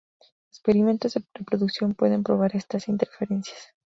Experimentos 0.49 1.13
de 1.13 1.23
reproducción 1.35 1.93
pueden 1.93 2.23
probar 2.23 2.55
estas 2.55 2.87
interferencias. 2.87 3.67